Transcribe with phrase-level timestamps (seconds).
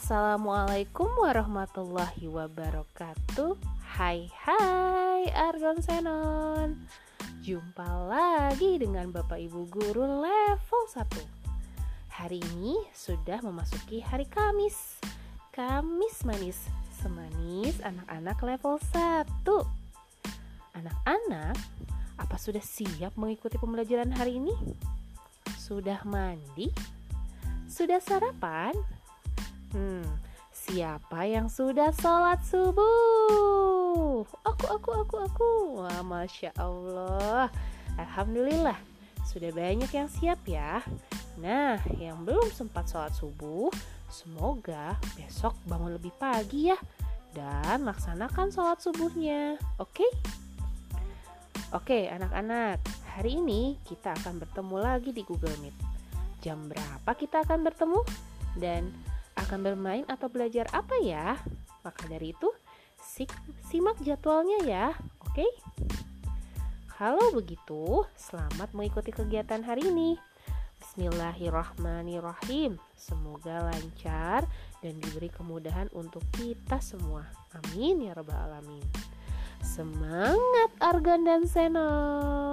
[0.00, 3.52] Assalamualaikum warahmatullahi wabarakatuh
[3.84, 6.88] Hai hai Argon Senon
[7.44, 14.96] Jumpa lagi dengan Bapak Ibu Guru level 1 Hari ini sudah memasuki hari Kamis
[15.52, 16.56] Kamis manis
[16.96, 19.44] Semanis anak-anak level 1
[20.80, 21.60] Anak-anak,
[22.16, 24.56] apa sudah siap mengikuti pembelajaran hari ini?
[25.60, 26.72] Sudah mandi?
[27.68, 28.72] Sudah sarapan?
[29.70, 30.02] Hmm,
[30.50, 34.26] siapa yang sudah sholat subuh?
[34.42, 35.50] Aku, aku, aku, aku.
[35.78, 37.46] Wah, masya Allah.
[37.94, 38.74] Alhamdulillah,
[39.22, 40.82] sudah banyak yang siap ya.
[41.38, 43.70] Nah, yang belum sempat sholat subuh,
[44.10, 46.78] semoga besok bangun lebih pagi ya
[47.30, 49.54] dan laksanakan sholat subuhnya.
[49.78, 50.02] Oke?
[51.70, 52.82] Oke, anak-anak.
[53.14, 55.76] Hari ini kita akan bertemu lagi di Google Meet.
[56.42, 58.00] Jam berapa kita akan bertemu?
[58.58, 58.90] Dan
[59.50, 61.34] akan bermain atau belajar apa ya?
[61.82, 62.46] Maka dari itu,
[63.66, 64.94] simak jadwalnya ya,
[65.26, 65.42] oke?
[66.86, 70.14] Kalau begitu, selamat mengikuti kegiatan hari ini.
[70.78, 72.78] Bismillahirrahmanirrahim.
[72.94, 74.46] Semoga lancar
[74.86, 77.26] dan diberi kemudahan untuk kita semua.
[77.50, 78.86] Amin ya rabbal alamin.
[79.66, 82.49] Semangat Argan dan Senon.